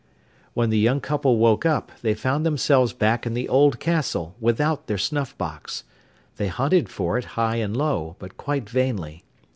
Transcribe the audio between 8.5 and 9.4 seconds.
vainly.